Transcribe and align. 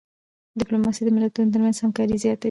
ډيپلوماسي 0.59 1.01
د 1.05 1.09
ملتونو 1.15 1.51
ترمنځ 1.53 1.75
همکاري 1.79 2.15
زیاتوي. 2.23 2.39